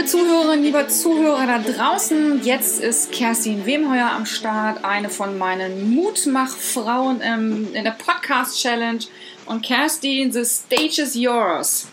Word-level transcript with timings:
liebe 0.00 0.12
Zuhörerinnen, 0.12 0.64
lieber 0.64 0.88
Zuhörer 0.88 1.46
da 1.46 1.58
draußen, 1.58 2.42
jetzt 2.42 2.80
ist 2.80 3.12
Kerstin 3.12 3.66
Wemheuer 3.66 4.10
am 4.10 4.24
Start, 4.24 4.82
eine 4.82 5.10
von 5.10 5.36
meinen 5.36 5.94
Mutmachfrauen 5.94 7.20
in 7.20 7.84
der 7.84 7.90
Podcast 7.90 8.58
Challenge. 8.58 9.00
Und 9.44 9.60
Kerstin, 9.60 10.32
the 10.32 10.42
stage 10.42 11.02
is 11.02 11.14
yours. 11.14 11.86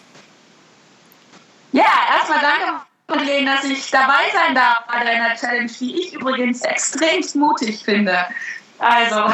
Ja, 1.73 1.83
erstmal 2.17 2.39
danke, 2.39 2.81
Madeleine, 3.09 3.55
dass 3.57 3.65
ich 3.65 3.91
dabei 3.91 4.31
sein 4.31 4.55
darf 4.55 4.83
bei 4.87 5.03
deiner 5.03 5.35
Challenge, 5.35 5.71
die 5.77 5.99
ich 5.99 6.13
übrigens 6.13 6.61
extrem 6.61 7.21
mutig 7.33 7.83
finde. 7.83 8.25
Also, 8.79 9.15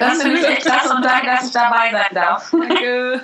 das 0.00 0.20
finde 0.20 0.40
ich 0.40 0.46
echt 0.48 0.62
klasse 0.62 0.96
und 0.96 1.04
danke, 1.04 1.26
dass 1.26 1.46
ich 1.46 1.52
dabei 1.52 1.92
sein 1.92 2.12
darf. 2.12 2.50
Danke. 2.50 3.22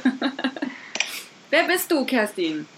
Wer 1.51 1.62
bist 1.65 1.91
du, 1.91 2.05
Kerstin? 2.05 2.69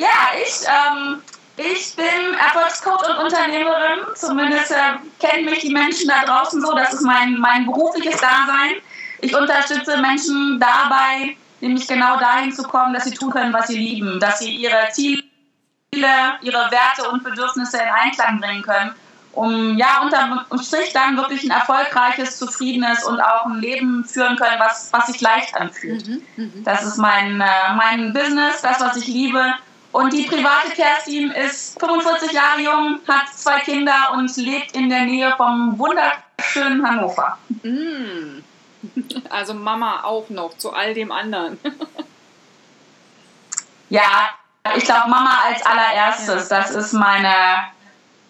Ja, 0.00 0.32
ich, 0.42 0.66
ähm, 0.66 1.22
ich 1.58 1.94
bin 1.94 2.34
Erfolgscoach 2.38 3.06
und 3.06 3.24
Unternehmerin. 3.24 3.98
Zumindest 4.14 4.70
äh, 4.70 4.94
kennen 5.18 5.44
mich 5.44 5.58
die 5.58 5.72
Menschen 5.72 6.08
da 6.08 6.24
draußen 6.24 6.58
so. 6.58 6.72
Das 6.72 6.94
ist 6.94 7.02
mein, 7.02 7.36
mein 7.36 7.66
berufliches 7.66 8.18
Dasein. 8.18 8.76
Ich 9.20 9.36
unterstütze 9.36 9.98
Menschen 9.98 10.58
dabei, 10.58 11.36
nämlich 11.60 11.86
genau 11.86 12.18
dahin 12.18 12.50
zu 12.50 12.62
kommen, 12.62 12.94
dass 12.94 13.04
sie 13.04 13.10
tun 13.10 13.30
können, 13.30 13.52
was 13.52 13.66
sie 13.66 13.76
lieben, 13.76 14.18
dass 14.18 14.38
sie 14.38 14.56
ihre 14.56 14.88
Ziele, 14.90 15.22
ihre 15.92 16.70
Werte 16.70 17.10
und 17.10 17.22
Bedürfnisse 17.22 17.76
in 17.76 17.88
Einklang 17.88 18.40
bringen 18.40 18.62
können, 18.62 18.94
um 19.32 19.76
ja 19.76 20.00
unterm 20.00 20.46
Strich 20.62 20.94
dann 20.94 21.18
wirklich 21.18 21.44
ein 21.44 21.50
erfolgreiches, 21.50 22.38
zufriedenes 22.38 23.04
und 23.04 23.20
auch 23.20 23.44
ein 23.44 23.60
Leben 23.60 24.06
führen 24.06 24.36
können, 24.36 24.58
was, 24.58 24.90
was 24.94 25.08
sich 25.08 25.20
leicht 25.20 25.54
anfühlt. 25.54 26.08
Mhm, 26.08 26.22
mh. 26.36 26.48
Das 26.64 26.86
ist 26.86 26.96
mein, 26.96 27.42
äh, 27.42 27.74
mein 27.76 28.14
Business, 28.14 28.62
das, 28.62 28.80
was 28.80 28.96
ich 28.96 29.06
liebe 29.06 29.52
und 29.92 30.12
die 30.12 30.22
private 30.22 30.70
Kerstin 30.74 31.32
ist 31.32 31.78
45 31.80 32.32
Jahre 32.32 32.60
jung, 32.60 33.00
hat 33.08 33.28
zwei 33.34 33.58
Kinder 33.60 34.12
und 34.12 34.34
lebt 34.36 34.76
in 34.76 34.88
der 34.88 35.02
Nähe 35.02 35.34
vom 35.36 35.76
wunderschönen 35.78 36.86
Hannover. 36.86 37.38
Mm. 37.62 38.42
Also 39.28 39.52
Mama 39.52 40.04
auch 40.04 40.30
noch 40.30 40.56
zu 40.56 40.72
all 40.72 40.94
dem 40.94 41.12
anderen. 41.12 41.58
ja, 43.90 44.30
ich 44.74 44.84
glaube 44.84 45.10
Mama 45.10 45.38
als 45.46 45.64
allererstes. 45.66 46.48
Das 46.48 46.70
ist 46.70 46.94
meine, 46.94 47.34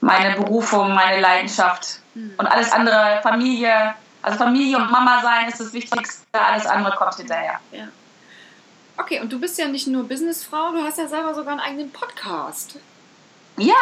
meine 0.01 0.35
Berufung, 0.35 0.93
meine 0.93 1.21
Leidenschaft. 1.21 2.01
Mm. 2.15 2.31
Und 2.37 2.47
alles 2.47 2.73
andere, 2.73 3.21
Familie, 3.23 3.95
also 4.23 4.39
Familie 4.39 4.77
und 4.77 4.91
Mama 4.91 5.23
sein 5.23 5.49
ist 5.49 5.61
das 5.61 5.73
Wichtigste. 5.73 6.27
Alles 6.33 6.67
andere 6.67 6.97
kommt 6.97 7.15
hinterher. 7.15 7.61
Ja. 7.71 7.85
Okay, 9.01 9.19
und 9.21 9.33
du 9.33 9.41
bist 9.41 9.59
ja 9.59 9.67
nicht 9.67 9.87
nur 9.87 10.07
Businessfrau, 10.07 10.73
du 10.73 10.83
hast 10.83 10.99
ja 10.99 11.09
selber 11.09 11.35
sogar 11.35 11.53
einen 11.53 11.61
eigenen 11.61 11.91
Podcast. 11.91 12.79
Ja, 13.57 13.75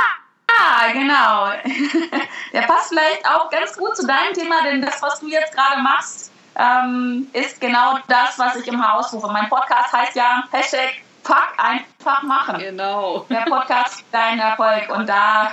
genau. 0.93 1.51
Der 2.53 2.63
passt 2.63 2.91
vielleicht 2.91 3.27
auch 3.27 3.51
ganz 3.51 3.77
gut 3.77 3.97
zu 3.97 4.07
deinem 4.07 4.33
Thema, 4.33 4.63
denn 4.63 4.81
das, 4.81 5.03
was 5.03 5.19
du 5.19 5.29
jetzt 5.29 5.53
gerade 5.53 5.83
machst, 5.83 6.31
ähm, 6.57 7.29
ist 7.33 7.61
genau 7.61 7.99
das, 8.07 8.39
was 8.39 8.57
ich 8.57 8.69
immer 8.69 8.95
ausrufe. 8.95 9.27
Mein 9.29 9.49
Podcast 9.49 9.93
heißt 9.93 10.15
ja 10.15 10.45
Hashtag 10.53 11.03
Fuck 11.25 11.53
einfach 11.59 12.23
machen. 12.23 12.59
Genau. 12.59 13.27
Der 13.29 13.45
Podcast 13.49 14.05
Dein 14.13 14.39
Erfolg. 14.39 14.89
Und 14.97 15.09
da, 15.09 15.53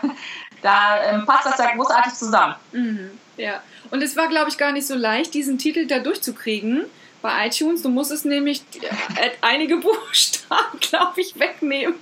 da 0.62 1.04
ähm, 1.04 1.26
passt 1.26 1.48
das 1.48 1.58
ja 1.58 1.76
großartig 1.76 2.14
zusammen. 2.14 2.56
Mhm, 2.72 3.20
ja. 3.36 3.62
Und 3.90 4.02
es 4.02 4.16
war, 4.16 4.28
glaube 4.28 4.50
ich, 4.50 4.58
gar 4.58 4.72
nicht 4.72 4.88
so 4.88 4.96
leicht, 4.96 5.34
diesen 5.34 5.58
Titel 5.58 5.88
da 5.88 6.00
durchzukriegen 6.00 6.86
bei 7.26 7.48
iTunes. 7.48 7.82
Du 7.82 7.90
musst 7.90 8.12
es 8.12 8.24
nämlich 8.24 8.62
äh, 9.16 9.32
einige 9.42 9.78
Buchstaben, 9.86 10.80
glaube 10.80 11.20
ich, 11.22 11.38
wegnehmen. 11.38 11.96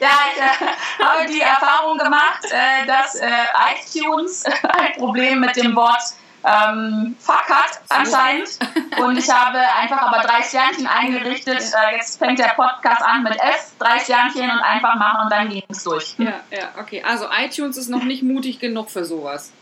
Ja, 0.00 0.10
ich 0.32 0.40
äh, 0.40 1.04
habe 1.04 1.26
die 1.26 1.40
Erfahrung 1.40 1.98
gemacht, 1.98 2.44
äh, 2.50 2.86
dass 2.86 3.16
äh, 3.16 3.28
iTunes 3.74 4.44
ein 4.62 4.92
Problem 4.96 5.40
mit 5.40 5.56
dem 5.56 5.74
Wort 5.74 6.02
ähm, 6.44 7.16
Fuck 7.18 7.48
hat 7.48 7.80
anscheinend. 7.88 8.58
Und 8.98 9.16
ich 9.16 9.28
habe 9.28 9.58
einfach 9.58 10.02
aber 10.02 10.22
drei 10.22 10.42
Sternchen 10.42 10.86
eingerichtet. 10.86 11.60
Äh, 11.60 11.96
jetzt 11.96 12.18
fängt 12.18 12.38
der 12.38 12.54
Podcast 12.54 13.02
an 13.02 13.24
mit 13.24 13.34
F, 13.40 13.72
drei 13.78 13.98
Sternchen 13.98 14.48
und 14.48 14.60
einfach 14.60 14.94
machen 14.96 15.22
und 15.24 15.32
dann 15.32 15.48
ging 15.48 15.64
es 15.68 15.82
durch. 15.82 16.14
Ja, 16.18 16.40
ja, 16.50 16.68
okay. 16.80 17.02
Also 17.04 17.26
iTunes 17.36 17.76
ist 17.76 17.88
noch 17.88 18.04
nicht 18.04 18.22
mutig 18.22 18.60
genug 18.60 18.90
für 18.90 19.04
sowas 19.04 19.52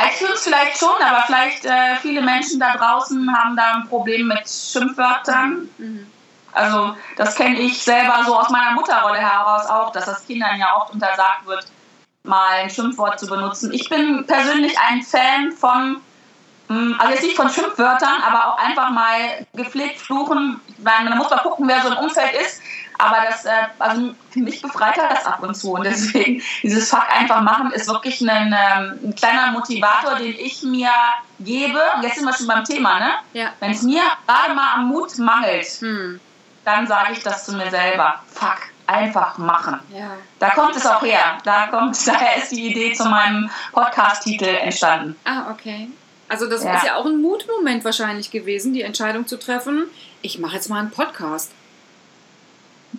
iTunes 0.00 0.42
vielleicht 0.42 0.78
schon, 0.78 0.96
aber 1.00 1.22
vielleicht 1.26 1.64
äh, 1.64 1.96
viele 2.02 2.20
Menschen 2.22 2.58
da 2.60 2.76
draußen 2.76 3.36
haben 3.36 3.56
da 3.56 3.74
ein 3.74 3.88
Problem 3.88 4.28
mit 4.28 4.48
Schimpfwörtern. 4.48 5.68
Mhm. 5.78 6.06
Also 6.52 6.96
das 7.16 7.34
kenne 7.34 7.58
ich 7.58 7.82
selber 7.82 8.22
so 8.24 8.36
aus 8.36 8.48
meiner 8.48 8.72
Mutterrolle 8.72 9.18
heraus 9.18 9.66
auch, 9.66 9.92
dass 9.92 10.06
das 10.06 10.24
Kindern 10.26 10.58
ja 10.58 10.76
oft 10.76 10.92
untersagt 10.92 11.46
wird, 11.46 11.66
mal 12.22 12.62
ein 12.62 12.70
Schimpfwort 12.70 13.18
zu 13.18 13.26
benutzen. 13.26 13.72
Ich 13.72 13.88
bin 13.88 14.24
persönlich 14.26 14.78
ein 14.78 15.02
Fan 15.02 15.52
von, 15.52 16.00
hm, 16.68 16.96
also 16.98 17.12
jetzt 17.12 17.24
nicht 17.24 17.36
von 17.36 17.50
Schimpfwörtern, 17.50 18.22
aber 18.24 18.48
auch 18.48 18.58
einfach 18.58 18.90
mal 18.90 19.46
gepflegt 19.54 20.00
fluchen. 20.00 20.60
Man 20.78 21.18
muss 21.18 21.30
mal 21.30 21.38
gucken, 21.38 21.66
wer 21.68 21.82
so 21.82 21.88
im 21.88 21.98
Umfeld 21.98 22.34
ist. 22.34 22.60
Aber 22.98 23.16
das, 23.28 23.44
äh, 23.44 23.50
also 23.78 24.14
für 24.30 24.40
mich 24.40 24.62
befreit 24.62 24.96
er 24.96 25.08
das 25.08 25.24
ab 25.24 25.42
und 25.42 25.54
zu. 25.54 25.72
Und 25.72 25.84
deswegen, 25.84 26.42
dieses 26.62 26.90
Fuck 26.90 27.06
einfach 27.10 27.42
machen 27.42 27.70
ist 27.72 27.88
wirklich 27.88 28.20
ein, 28.20 28.46
ähm, 28.46 28.98
ein 29.02 29.14
kleiner 29.14 29.52
Motivator, 29.52 30.16
den 30.16 30.34
ich 30.38 30.62
mir 30.62 30.90
gebe. 31.40 31.80
Jetzt 32.02 32.16
sind 32.16 32.24
wir 32.24 32.34
schon 32.34 32.46
beim 32.46 32.64
Thema, 32.64 33.00
ne? 33.00 33.10
Ja. 33.32 33.50
Wenn 33.60 33.72
es 33.72 33.82
mir 33.82 34.02
gerade 34.26 34.54
mal 34.54 34.74
am 34.74 34.88
Mut 34.88 35.18
mangelt, 35.18 35.66
hm. 35.80 36.20
dann 36.64 36.86
sage 36.86 37.12
ich 37.12 37.22
das 37.22 37.46
zu 37.46 37.56
mir 37.56 37.70
selber. 37.70 38.20
Fuck, 38.32 38.58
einfach 38.86 39.38
machen. 39.38 39.80
Ja. 39.92 40.10
Da 40.38 40.50
kommt 40.50 40.76
es 40.76 40.86
auch 40.86 41.02
her. 41.02 41.38
Da 41.44 41.66
kommt, 41.66 41.96
daher 42.06 42.36
ist 42.36 42.52
die 42.52 42.70
Idee 42.70 42.92
zu 42.92 43.08
meinem 43.08 43.50
Podcast-Titel 43.72 44.44
entstanden. 44.44 45.16
Ah, 45.24 45.50
okay. 45.50 45.88
Also 46.28 46.48
das 46.48 46.64
ja. 46.64 46.76
ist 46.76 46.84
ja 46.84 46.96
auch 46.96 47.06
ein 47.06 47.20
Mutmoment 47.20 47.84
wahrscheinlich 47.84 48.30
gewesen, 48.30 48.72
die 48.72 48.82
Entscheidung 48.82 49.26
zu 49.26 49.38
treffen, 49.38 49.86
ich 50.22 50.38
mache 50.38 50.54
jetzt 50.54 50.70
mal 50.70 50.78
einen 50.78 50.90
Podcast. 50.90 51.52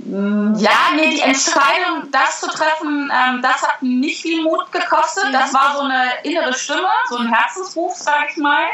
Ja, 0.07 0.93
nee, 0.95 1.09
die 1.09 1.21
Entscheidung, 1.21 2.11
das 2.11 2.39
zu 2.39 2.47
treffen, 2.47 3.11
ähm, 3.11 3.41
das 3.41 3.63
hat 3.63 3.81
nicht 3.81 4.21
viel 4.21 4.43
Mut 4.43 4.71
gekostet. 4.71 5.33
Das 5.33 5.51
war 5.53 5.73
so 5.75 5.81
eine 5.81 6.03
innere 6.23 6.53
Stimme, 6.53 6.87
so 7.09 7.17
ein 7.17 7.27
Herzensruf, 7.27 7.95
sag 7.95 8.29
ich 8.29 8.37
mal, 8.37 8.65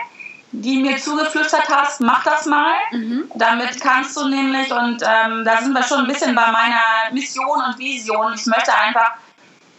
die 0.51 0.77
mir 0.77 0.97
zugeflüstert 0.97 1.69
hast, 1.69 2.01
mach 2.01 2.23
das 2.25 2.45
mal. 2.45 2.73
Mhm. 2.91 3.31
Damit 3.35 3.79
kannst 3.79 4.17
du 4.17 4.27
nämlich, 4.27 4.71
und 4.71 5.01
ähm, 5.03 5.45
da 5.45 5.61
sind 5.61 5.73
wir 5.73 5.83
schon 5.83 5.99
ein 5.99 6.07
bisschen 6.07 6.35
bei 6.35 6.51
meiner 6.51 7.13
Mission 7.13 7.61
und 7.65 7.77
Vision. 7.77 8.33
Ich 8.35 8.45
möchte 8.47 8.75
einfach 8.75 9.13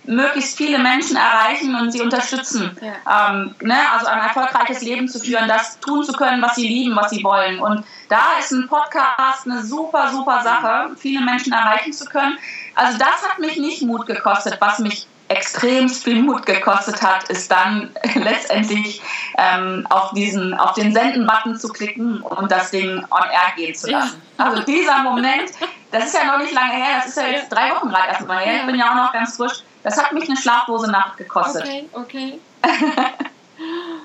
möglichst 0.04 0.56
viele 0.56 0.78
Menschen 0.78 1.16
erreichen 1.16 1.74
und 1.74 1.92
sie 1.92 2.00
unterstützen. 2.00 2.76
Ja. 2.80 3.30
Ähm, 3.30 3.54
ne? 3.60 3.76
Also 3.92 4.06
ein 4.06 4.20
erfolgreiches 4.20 4.82
Leben 4.82 5.06
zu 5.06 5.20
führen, 5.20 5.48
das 5.48 5.78
tun 5.80 6.02
zu 6.02 6.12
können, 6.12 6.42
was 6.42 6.56
sie 6.56 6.66
lieben, 6.66 6.96
was 6.96 7.10
sie 7.10 7.22
wollen. 7.22 7.60
Und 7.60 7.84
da 8.12 8.38
ist 8.38 8.52
ein 8.52 8.68
Podcast 8.68 9.46
eine 9.46 9.62
super, 9.62 10.10
super 10.10 10.42
Sache, 10.42 10.90
viele 10.98 11.22
Menschen 11.22 11.52
erreichen 11.54 11.94
zu 11.94 12.04
können. 12.04 12.38
Also 12.74 12.98
das 12.98 13.26
hat 13.26 13.38
mich 13.38 13.56
nicht 13.56 13.80
Mut 13.82 14.06
gekostet. 14.06 14.58
Was 14.60 14.78
mich 14.80 15.06
extrem 15.28 15.88
viel 15.88 16.22
Mut 16.22 16.44
gekostet 16.44 17.00
hat, 17.00 17.30
ist 17.30 17.50
dann 17.50 17.88
letztendlich 18.14 19.00
ähm, 19.38 19.86
auf 19.88 20.12
diesen, 20.12 20.52
auf 20.52 20.74
den 20.74 20.92
Senden-Button 20.92 21.56
zu 21.56 21.68
klicken 21.68 22.20
und 22.20 22.52
das 22.52 22.70
Ding 22.70 23.02
on 23.10 23.30
air 23.30 23.52
gehen 23.56 23.74
zu 23.74 23.90
lassen. 23.90 24.20
Ja. 24.38 24.44
Also 24.44 24.62
dieser 24.62 24.98
Moment, 24.98 25.50
das 25.90 26.04
ist 26.04 26.14
ja 26.14 26.24
noch 26.24 26.38
nicht 26.38 26.52
lange 26.52 26.74
her, 26.74 26.96
das 26.98 27.06
ist 27.06 27.16
ja 27.16 27.28
jetzt 27.28 27.48
drei 27.48 27.70
Wochen 27.70 27.88
gerade 27.88 28.08
erst 28.08 28.28
mal 28.28 28.44
her. 28.44 28.60
Ich 28.60 28.66
bin 28.66 28.74
ja 28.74 28.90
auch 28.90 29.06
noch 29.06 29.12
ganz 29.14 29.36
frisch. 29.38 29.62
Das 29.82 29.96
hat 29.96 30.12
mich 30.12 30.28
eine 30.28 30.36
schlaflose 30.36 30.90
Nacht 30.90 31.16
gekostet. 31.16 31.62
Okay, 31.62 31.88
okay. 31.94 32.40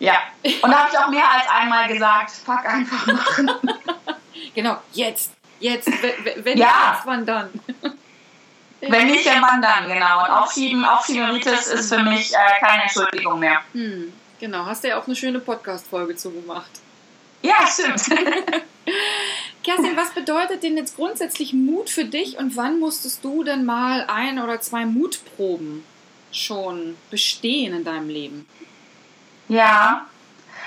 ja. 0.00 0.14
Und 0.42 0.70
da 0.70 0.78
habe 0.80 0.90
ich 0.92 0.98
auch 0.98 1.08
mehr 1.08 1.30
als 1.30 1.48
einmal 1.48 1.86
gesagt, 1.86 2.30
fuck 2.32 2.66
einfach 2.66 3.06
machen. 3.06 3.50
genau, 4.54 4.78
jetzt. 4.92 5.32
Jetzt. 5.60 5.88
Wenn 6.42 6.58
ja. 6.58 6.94
jetzt, 6.94 7.06
wann 7.06 7.24
dann? 7.26 7.50
Wenn 8.80 9.06
nicht, 9.08 9.26
dann 9.26 9.42
wann 9.42 9.60
dann, 9.60 9.86
genau. 9.86 10.24
Und 10.24 10.30
Aufschieben, 10.30 10.84
Aufschieberitis 10.84 11.66
ist 11.66 11.94
für 11.94 12.02
mich 12.02 12.32
äh, 12.32 12.60
keine 12.60 12.84
Entschuldigung 12.84 13.38
mehr. 13.38 13.60
Hm, 13.72 14.12
genau, 14.38 14.64
hast 14.64 14.82
du 14.82 14.88
ja 14.88 14.98
auch 14.98 15.06
eine 15.06 15.14
schöne 15.14 15.38
Podcast-Folge 15.38 16.16
zu 16.16 16.30
gemacht. 16.30 16.70
Ja, 17.42 17.66
stimmt. 17.66 18.02
Kerstin, 19.62 19.96
was 19.96 20.10
bedeutet 20.12 20.62
denn 20.62 20.78
jetzt 20.78 20.96
grundsätzlich 20.96 21.52
Mut 21.52 21.90
für 21.90 22.06
dich 22.06 22.38
und 22.38 22.56
wann 22.56 22.80
musstest 22.80 23.22
du 23.22 23.44
denn 23.44 23.66
mal 23.66 24.06
ein 24.08 24.38
oder 24.38 24.60
zwei 24.60 24.86
Mutproben 24.86 25.84
schon 26.32 26.96
bestehen 27.10 27.74
in 27.74 27.84
deinem 27.84 28.08
Leben? 28.08 28.46
Ja, 29.50 30.06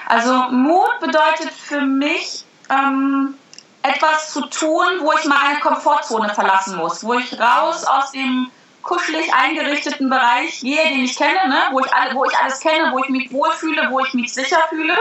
also 0.07 0.33
Mut 0.51 0.99
bedeutet 0.99 1.53
für 1.53 1.79
mich 1.79 2.43
ähm, 2.69 3.33
etwas 3.81 4.33
zu 4.33 4.41
tun, 4.47 4.85
wo 4.99 5.13
ich 5.13 5.23
meine 5.23 5.61
Komfortzone 5.61 6.33
verlassen 6.33 6.75
muss, 6.75 7.01
wo 7.01 7.13
ich 7.13 7.39
raus 7.39 7.85
aus 7.85 8.11
dem 8.11 8.51
kuschelig 8.81 9.33
eingerichteten 9.33 10.09
Bereich 10.09 10.59
gehe, 10.59 10.83
den 10.89 11.05
ich 11.05 11.15
kenne, 11.15 11.47
ne? 11.47 11.59
wo, 11.71 11.79
ich 11.79 11.93
alle, 11.93 12.13
wo 12.13 12.25
ich 12.25 12.37
alles 12.37 12.59
kenne, 12.59 12.91
wo 12.91 12.99
ich 12.99 13.07
mich 13.07 13.31
wohlfühle, 13.31 13.87
wo 13.89 14.01
ich 14.01 14.13
mich 14.13 14.33
sicher 14.33 14.59
fühle 14.67 14.97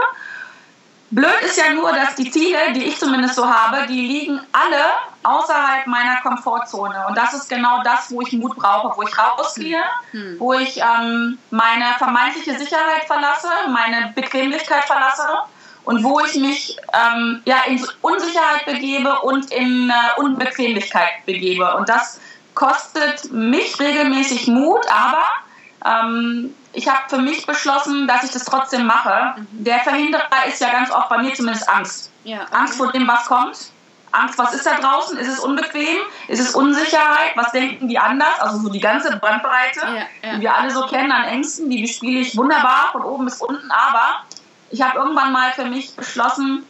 Blöd 1.13 1.41
ist 1.45 1.57
ja 1.57 1.71
nur, 1.75 1.91
dass 1.91 2.15
die 2.15 2.31
Ziele, 2.31 2.73
die 2.73 2.85
ich 2.85 2.97
zumindest 2.97 3.35
so 3.35 3.47
habe, 3.47 3.85
die 3.85 4.07
liegen 4.07 4.41
alle 4.51 4.83
außerhalb 5.21 5.85
meiner 5.85 6.19
Komfortzone. 6.21 7.05
Und 7.07 7.15
das 7.15 7.35
ist 7.35 7.47
genau 7.47 7.83
das, 7.83 8.09
wo 8.09 8.21
ich 8.21 8.33
Mut 8.33 8.55
brauche, 8.55 8.97
wo 8.97 9.03
ich 9.03 9.15
rausgehe, 9.15 9.83
hm. 10.09 10.37
wo 10.39 10.53
ich 10.53 10.77
ähm, 10.77 11.37
meine 11.51 11.85
vermeintliche 11.99 12.57
Sicherheit 12.57 13.03
verlasse, 13.05 13.47
meine 13.69 14.11
Bequemlichkeit 14.15 14.85
verlasse 14.85 15.27
und 15.85 16.03
wo 16.03 16.19
ich 16.21 16.33
mich 16.35 16.77
ähm, 16.93 17.43
ja, 17.45 17.57
in 17.67 17.85
Unsicherheit 18.01 18.65
begebe 18.65 19.19
und 19.19 19.51
in 19.51 19.91
äh, 19.91 20.19
Unbequemlichkeit 20.19 21.25
begebe. 21.27 21.75
Und 21.75 21.89
das 21.89 22.19
kostet 22.55 23.31
mich 23.31 23.79
regelmäßig 23.79 24.47
Mut, 24.47 24.81
aber 24.89 25.25
ähm, 25.85 26.55
ich 26.73 26.87
habe 26.87 27.07
für 27.07 27.19
mich 27.19 27.45
beschlossen, 27.45 28.07
dass 28.07 28.23
ich 28.23 28.31
das 28.31 28.43
trotzdem 28.45 28.85
mache. 28.85 29.35
Mhm. 29.37 29.63
Der 29.63 29.79
Verhinderer 29.79 30.45
ist 30.47 30.59
ja 30.59 30.71
ganz 30.71 30.91
oft 30.91 31.09
bei 31.09 31.19
mir 31.19 31.33
zumindest 31.33 31.69
Angst. 31.69 32.11
Ja, 32.23 32.41
okay. 32.41 32.47
Angst 32.51 32.77
vor 32.77 32.91
dem, 32.91 33.07
was 33.07 33.25
kommt. 33.25 33.57
Angst, 34.11 34.37
was 34.37 34.53
ist 34.53 34.65
da 34.65 34.75
draußen? 34.75 35.17
Ist 35.17 35.27
es 35.27 35.39
unbequem? 35.39 35.97
Ist 36.27 36.39
es 36.39 36.53
Unsicherheit? 36.53 37.31
Was 37.35 37.51
denken 37.51 37.87
die 37.87 37.97
anders? 37.97 38.39
Also 38.39 38.59
so 38.59 38.69
die 38.69 38.79
ganze 38.79 39.17
Brandbreite, 39.17 39.79
ja, 39.81 39.95
ja. 40.21 40.35
die 40.35 40.41
wir 40.41 40.55
alle 40.55 40.69
so 40.69 40.85
kennen 40.85 41.11
an 41.11 41.23
Ängsten, 41.23 41.69
die 41.69 41.81
bespiele 41.81 42.19
ich 42.19 42.37
wunderbar 42.37 42.89
von 42.91 43.01
oben 43.03 43.25
bis 43.25 43.41
unten. 43.41 43.71
Aber 43.71 44.23
ich 44.69 44.81
habe 44.81 44.99
irgendwann 44.99 45.31
mal 45.31 45.51
für 45.53 45.65
mich 45.65 45.95
beschlossen, 45.95 46.63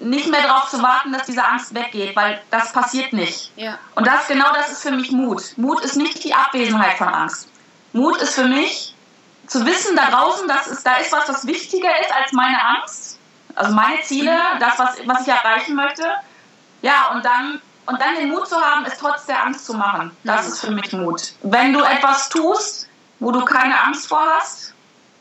nicht 0.00 0.30
mehr 0.30 0.42
darauf 0.42 0.68
zu 0.70 0.82
warten, 0.82 1.12
dass 1.12 1.24
diese 1.26 1.44
Angst 1.44 1.74
weggeht, 1.74 2.16
weil 2.16 2.40
das 2.50 2.72
passiert 2.72 3.12
nicht. 3.12 3.52
Ja. 3.56 3.78
Und 3.94 4.06
das 4.06 4.26
genau 4.28 4.46
das 4.54 4.70
ist 4.70 4.82
für 4.82 4.92
mich 4.92 5.10
Mut. 5.12 5.56
Mut 5.56 5.80
ist 5.82 5.96
nicht 5.96 6.24
die 6.24 6.34
Abwesenheit 6.34 6.96
von 6.96 7.08
Angst. 7.08 7.48
Mut 7.92 8.16
ist 8.18 8.34
für 8.34 8.46
mich 8.46 8.94
zu 9.50 9.66
wissen 9.66 9.96
da 9.96 10.10
draußen, 10.10 10.46
dass 10.46 10.68
es 10.68 10.82
da 10.84 10.96
ist 10.96 11.10
was, 11.10 11.28
was 11.28 11.46
wichtiger 11.46 11.90
ist 12.00 12.12
als 12.14 12.32
meine 12.32 12.64
Angst, 12.64 13.18
also 13.56 13.74
meine 13.74 14.00
Ziele, 14.02 14.38
das, 14.60 14.78
was, 14.78 14.96
was 15.04 15.22
ich 15.22 15.28
erreichen 15.28 15.74
möchte. 15.74 16.04
Ja, 16.82 17.10
und 17.12 17.24
dann, 17.24 17.60
und 17.86 18.00
dann 18.00 18.14
den 18.14 18.30
Mut 18.30 18.48
zu 18.48 18.54
haben, 18.56 18.86
es 18.86 18.96
trotz 18.96 19.26
der 19.26 19.44
Angst 19.44 19.66
zu 19.66 19.74
machen. 19.74 20.12
Das 20.22 20.46
ist 20.46 20.60
für 20.60 20.70
mich 20.70 20.92
Mut. 20.92 21.34
Wenn 21.42 21.72
du 21.72 21.80
etwas 21.80 22.28
tust, 22.28 22.88
wo 23.18 23.32
du 23.32 23.44
keine 23.44 23.78
Angst 23.82 24.06
vor 24.06 24.24
hast, 24.38 24.72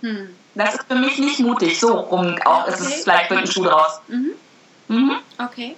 hm. 0.02 0.36
das 0.54 0.76
ist 0.76 0.88
für 0.88 0.96
mich 0.96 1.18
nicht 1.18 1.40
mutig. 1.40 1.80
So 1.80 1.92
rum 1.92 2.38
auch 2.46 2.68
okay. 2.68 2.74
ist 2.74 2.80
es 2.82 3.04
vielleicht 3.04 3.32
mit 3.32 3.40
dem 3.40 3.52
Schuh 3.52 3.64
draus. 3.64 4.00
Mhm. 4.08 4.32
Mhm. 4.90 5.16
Okay. 5.40 5.76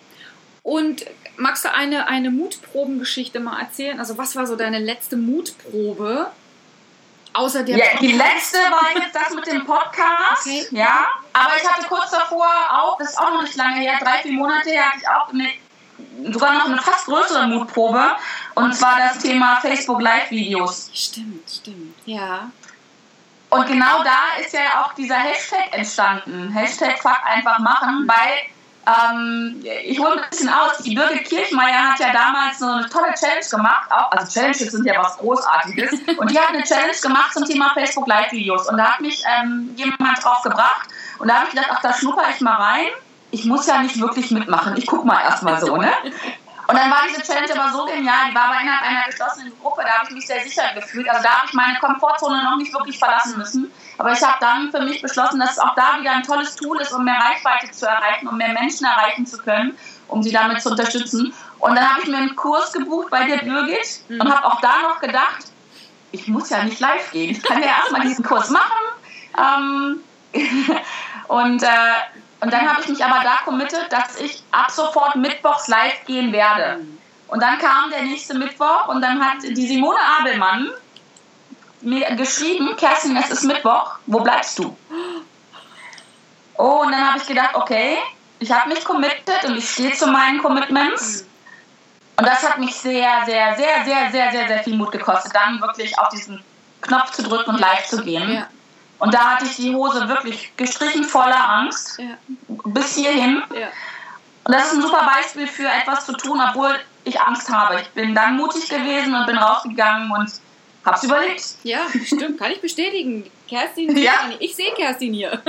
Und 0.62 1.06
magst 1.38 1.63
du 1.63 1.74
eine, 1.74 2.07
eine 2.07 2.31
Mutprobengeschichte 2.31 3.39
mal 3.39 3.62
erzählen? 3.62 3.98
Also 4.00 4.18
was 4.18 4.36
war 4.36 4.45
so 4.45 4.57
deine 4.57 4.80
letzte 4.80 5.15
Mutprobe? 5.15 6.27
Außer 7.33 7.63
der 7.63 7.77
ja, 7.77 7.85
die 7.99 8.11
letzte 8.11 8.57
war 8.57 8.87
jetzt 8.93 9.15
das 9.15 9.33
mit 9.33 9.47
dem 9.47 9.65
Podcast. 9.65 10.45
Okay. 10.45 10.67
Ja, 10.71 11.05
aber 11.31 11.51
ich 11.61 11.69
hatte 11.69 11.87
kurz 11.87 12.11
davor 12.11 12.47
auch, 12.69 12.97
das 12.97 13.11
ist 13.11 13.19
auch 13.19 13.33
noch 13.33 13.43
nicht 13.43 13.55
lange 13.55 13.79
her, 13.79 13.97
drei, 14.01 14.17
vier 14.21 14.33
Monate 14.33 14.69
her, 14.69 14.89
hatte 14.89 14.99
ich 14.99 15.07
auch 15.07 15.29
eine, 15.29 16.33
sogar 16.33 16.53
noch 16.53 16.65
eine 16.65 16.81
fast 16.81 17.05
größere 17.05 17.47
Mutprobe. 17.47 18.15
Und 18.55 18.75
zwar 18.75 18.97
das 18.97 19.19
Thema 19.19 19.57
Facebook 19.61 20.01
Live-Videos. 20.01 20.89
Stimmt, 20.93 21.49
stimmt, 21.49 21.95
ja. 22.05 22.51
Und 23.49 23.67
genau 23.67 24.03
da 24.03 24.41
ist 24.41 24.53
ja 24.53 24.83
auch 24.83 24.93
dieser 24.93 25.15
Hashtag 25.15 25.71
entstanden. 25.71 26.51
Hashtag 26.51 27.01
Fuck 27.01 27.19
einfach 27.25 27.59
machen, 27.59 28.07
weil 28.07 28.49
ähm, 28.87 29.63
ich 29.83 29.99
hole 29.99 30.21
ein 30.21 30.29
bisschen 30.29 30.49
aus. 30.49 30.77
Die 30.83 30.95
Birgit 30.95 31.25
Kirchmeier 31.25 31.91
hat 31.91 31.99
ja 31.99 32.11
damals 32.11 32.59
so 32.59 32.65
eine 32.65 32.89
tolle 32.89 33.13
Challenge 33.13 33.45
gemacht. 33.49 33.91
Auch, 33.91 34.11
also 34.11 34.31
Challenges 34.31 34.71
sind 34.71 34.85
ja 34.85 35.01
was 35.01 35.17
Großartiges. 35.17 35.91
Und 36.17 36.31
die 36.31 36.39
hat 36.39 36.49
eine 36.49 36.63
Challenge 36.63 36.97
gemacht 37.01 37.33
zum 37.33 37.45
Thema 37.45 37.71
Facebook 37.73 38.07
Live-Videos. 38.07 38.69
Und 38.69 38.77
da 38.77 38.93
hat 38.93 39.01
mich 39.01 39.23
ähm, 39.25 39.73
jemand 39.75 40.23
drauf 40.23 40.41
gebracht. 40.41 40.87
Und 41.19 41.27
da 41.27 41.35
habe 41.35 41.45
ich 41.45 41.51
gedacht, 41.51 41.69
ach, 41.71 41.81
da 41.81 41.93
schnupper 41.93 42.23
ich 42.33 42.41
mal 42.41 42.55
rein. 42.55 42.87
Ich 43.29 43.45
muss 43.45 43.67
ja 43.67 43.81
nicht 43.81 43.99
wirklich 43.99 44.31
mitmachen. 44.31 44.75
Ich 44.75 44.87
gucke 44.87 45.05
mal 45.05 45.21
erstmal 45.21 45.61
so, 45.61 45.77
ne? 45.77 45.91
Und 46.71 46.77
dann 46.77 46.89
war 46.89 47.00
diese 47.06 47.21
Challenge 47.21 47.51
aber 47.59 47.73
so 47.73 47.85
genial, 47.85 48.29
die 48.29 48.35
war 48.35 48.45
aber 48.45 48.62
innerhalb 48.62 48.88
einer 48.88 49.03
geschlossenen 49.06 49.51
Gruppe, 49.59 49.81
da 49.83 49.97
habe 49.97 50.07
ich 50.07 50.15
mich 50.15 50.25
sehr 50.25 50.41
sicher 50.41 50.63
gefühlt. 50.73 51.09
Also 51.09 51.21
da 51.21 51.39
habe 51.39 51.47
ich 51.47 51.53
meine 51.53 51.77
Komfortzone 51.79 52.41
noch 52.45 52.56
nicht 52.56 52.73
wirklich 52.73 52.97
verlassen 52.97 53.38
müssen. 53.38 53.69
Aber 53.97 54.13
ich 54.13 54.23
habe 54.23 54.38
dann 54.39 54.71
für 54.71 54.79
mich 54.79 55.01
beschlossen, 55.01 55.41
dass 55.41 55.51
es 55.51 55.59
auch 55.59 55.75
da 55.75 56.00
wieder 56.00 56.13
ein 56.13 56.23
tolles 56.23 56.56
Tool 56.56 56.79
ist, 56.79 56.94
um 56.94 57.03
mehr 57.03 57.19
Reichweite 57.19 57.71
zu 57.71 57.85
erreichen, 57.85 58.29
um 58.29 58.38
mehr 58.38 58.53
Menschen 58.53 58.85
erreichen 58.85 59.25
zu 59.25 59.38
können, 59.39 59.77
um 60.07 60.23
sie 60.23 60.31
damit 60.31 60.62
zu 60.62 60.69
unterstützen. 60.69 61.33
Und 61.59 61.75
dann 61.75 61.89
habe 61.89 62.03
ich 62.03 62.07
mir 62.07 62.19
einen 62.19 62.38
Kurs 62.38 62.71
gebucht 62.71 63.09
bei 63.09 63.25
der 63.25 63.39
Birgit 63.39 64.00
und 64.07 64.33
habe 64.33 64.47
auch 64.47 64.62
da 64.62 64.81
noch 64.81 65.01
gedacht, 65.01 65.51
ich 66.13 66.29
muss 66.29 66.51
ja 66.51 66.63
nicht 66.63 66.79
live 66.79 67.12
gehen. 67.12 67.31
Ich 67.31 67.44
kann 67.44 67.62
ja 67.62 67.67
erstmal 67.67 68.01
diesen 68.01 68.24
Kurs 68.24 68.50
machen. 68.50 68.71
Ähm, 69.38 70.00
und 71.27 71.63
äh, 71.63 71.67
und 72.41 72.51
dann 72.51 72.67
habe 72.67 72.81
ich 72.81 72.88
mich 72.88 73.05
aber 73.05 73.23
da 73.23 73.38
committed, 73.45 73.91
dass 73.91 74.19
ich 74.19 74.43
ab 74.51 74.71
sofort 74.71 75.15
mittwochs 75.15 75.67
live 75.67 76.05
gehen 76.05 76.31
werde. 76.33 76.81
Und 77.27 77.41
dann 77.41 77.59
kam 77.59 77.91
der 77.91 78.01
nächste 78.01 78.33
Mittwoch 78.33 78.88
und 78.88 79.01
dann 79.01 79.23
hat 79.23 79.43
die 79.43 79.67
Simone 79.67 79.99
Abelmann 80.19 80.71
mir 81.81 82.15
geschrieben, 82.15 82.75
Kerstin, 82.75 83.15
es 83.15 83.29
ist 83.29 83.43
Mittwoch, 83.43 83.95
wo 84.07 84.19
bleibst 84.19 84.57
du? 84.59 84.75
Oh, 86.57 86.81
und 86.83 86.91
dann 86.91 87.07
habe 87.07 87.19
ich 87.19 87.27
gedacht, 87.27 87.55
okay, 87.55 87.97
ich 88.39 88.51
habe 88.51 88.69
mich 88.69 88.83
committed 88.83 89.43
und 89.45 89.57
ich 89.57 89.69
stehe 89.69 89.93
zu 89.93 90.07
meinen 90.07 90.39
Commitments. 90.39 91.25
Und 92.17 92.27
das 92.27 92.43
hat 92.47 92.57
mich 92.57 92.75
sehr, 92.75 93.23
sehr, 93.25 93.55
sehr, 93.55 93.85
sehr, 93.85 94.11
sehr, 94.11 94.31
sehr, 94.31 94.47
sehr 94.47 94.63
viel 94.63 94.75
Mut 94.75 94.91
gekostet, 94.91 95.33
dann 95.33 95.61
wirklich 95.61 95.97
auf 95.97 96.09
diesen 96.09 96.43
Knopf 96.81 97.11
zu 97.11 97.23
drücken 97.23 97.51
und 97.51 97.59
live 97.59 97.88
zu 97.88 98.03
gehen. 98.03 98.33
Ja. 98.33 98.47
Und 99.01 99.13
da 99.15 99.31
hatte 99.31 99.45
ich 99.45 99.56
die 99.56 99.74
Hose 99.74 100.07
wirklich 100.07 100.56
gestrichen 100.57 101.03
voller 101.03 101.50
Angst. 101.50 101.98
Ja. 101.98 102.19
Bis 102.65 102.94
hierhin. 102.94 103.42
Ja. 103.51 103.69
Und 104.44 104.53
das 104.53 104.68
ist 104.68 104.74
ein 104.74 104.81
super 104.83 105.09
Beispiel 105.15 105.48
für 105.48 105.68
etwas 105.68 106.06
zu 106.06 106.13
tun, 106.13 106.39
obwohl 106.39 106.80
ich 107.03 107.19
Angst 107.19 107.50
habe. 107.50 107.81
Ich 107.81 107.89
bin 107.89 108.13
dann 108.13 108.38
mutig 108.38 108.69
gewesen 108.69 109.15
und 109.15 109.25
bin 109.25 109.39
rausgegangen 109.39 110.12
und 110.12 110.31
hab's 110.86 111.03
überlebt. 111.03 111.44
Ja, 111.63 111.80
stimmt, 112.06 112.39
kann 112.39 112.51
ich 112.51 112.62
bestätigen. 112.62 113.31
Kerstin, 113.50 113.98
ja. 114.03 114.13
ich 114.38 114.56
sehe 114.56 114.71
Kerstin 114.75 115.15
hier. 115.15 115.31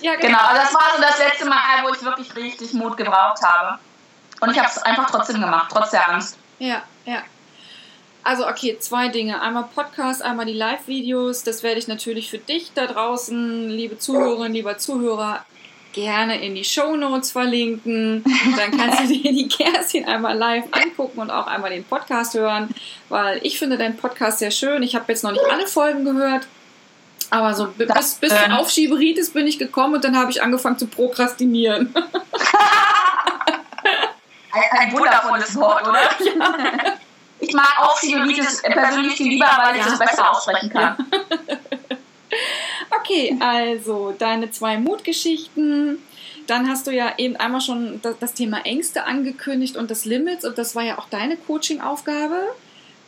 ja, 0.00 0.14
genau. 0.14 0.38
genau, 0.38 0.54
das 0.54 0.72
war 0.72 0.92
so 0.96 1.02
das 1.02 1.18
letzte 1.18 1.44
Mal, 1.46 1.82
wo 1.82 1.92
ich 1.92 2.02
wirklich 2.02 2.34
richtig 2.36 2.72
Mut 2.72 2.96
gebraucht 2.96 3.42
habe. 3.42 3.78
Und 4.40 4.50
ich 4.50 4.58
habe 4.58 4.68
es 4.68 4.78
einfach 4.78 5.10
trotzdem 5.10 5.42
gemacht, 5.42 5.70
trotz 5.70 5.90
der 5.90 6.08
Angst. 6.08 6.38
Ja, 6.58 6.82
ja. 7.04 7.22
Also 8.24 8.48
okay, 8.48 8.78
zwei 8.80 9.08
Dinge. 9.08 9.42
Einmal 9.42 9.68
Podcast, 9.74 10.22
einmal 10.22 10.46
die 10.46 10.54
Live-Videos. 10.54 11.42
Das 11.42 11.62
werde 11.62 11.78
ich 11.78 11.88
natürlich 11.88 12.30
für 12.30 12.38
dich 12.38 12.72
da 12.74 12.86
draußen, 12.86 13.68
liebe 13.68 13.98
Zuhörerinnen, 13.98 14.54
lieber 14.54 14.78
Zuhörer, 14.78 15.44
gerne 15.92 16.42
in 16.42 16.54
die 16.54 16.64
Show 16.64 16.96
Notes 16.96 17.32
verlinken. 17.32 18.24
Dann 18.56 18.70
kannst 18.78 19.00
du 19.00 19.06
dir 19.08 19.30
die 19.30 19.46
Kerstin 19.46 20.06
einmal 20.06 20.38
live 20.38 20.64
angucken 20.70 21.20
und 21.20 21.30
auch 21.30 21.46
einmal 21.46 21.68
den 21.68 21.84
Podcast 21.84 22.32
hören, 22.32 22.70
weil 23.10 23.40
ich 23.42 23.58
finde 23.58 23.76
deinen 23.76 23.98
Podcast 23.98 24.38
sehr 24.38 24.50
schön. 24.50 24.82
Ich 24.82 24.94
habe 24.94 25.04
jetzt 25.08 25.22
noch 25.22 25.32
nicht 25.32 25.44
alle 25.50 25.66
Folgen 25.66 26.06
gehört, 26.06 26.46
aber 27.28 27.52
so 27.52 27.66
bis, 27.66 28.14
bis 28.14 28.32
ähm, 28.32 28.52
auf 28.52 28.70
Schieberitis 28.70 29.34
bin 29.34 29.46
ich 29.46 29.58
gekommen 29.58 29.96
und 29.96 30.04
dann 30.04 30.16
habe 30.16 30.30
ich 30.30 30.42
angefangen 30.42 30.78
zu 30.78 30.86
prokrastinieren. 30.86 31.94
ein, 34.50 34.62
ein 34.78 34.92
wundervolles 34.92 35.54
Wort, 35.56 35.86
oder? 35.86 36.00
Ja 36.24 36.93
mag 37.54 37.78
auch 37.80 37.98
Schioritis 37.98 38.62
persönlich 38.62 39.14
viel 39.14 39.28
lieber, 39.28 39.46
weil 39.46 39.76
ich 39.76 39.86
es 39.86 39.98
besser 39.98 40.30
aussprechen 40.30 40.70
kann. 40.70 40.96
okay, 42.90 43.36
also 43.40 44.14
deine 44.18 44.50
zwei 44.50 44.76
Mutgeschichten. 44.78 45.98
Dann 46.46 46.68
hast 46.68 46.86
du 46.86 46.90
ja 46.90 47.14
eben 47.16 47.36
einmal 47.36 47.62
schon 47.62 48.00
das, 48.20 48.34
Thema 48.34 48.66
Ängste 48.66 49.04
angekündigt 49.06 49.76
und 49.76 49.90
das 49.90 50.04
Limits 50.04 50.44
und 50.44 50.58
das 50.58 50.76
war 50.76 50.82
ja 50.82 50.98
auch 50.98 51.08
deine 51.08 51.38
Coaching-Aufgabe. 51.38 52.38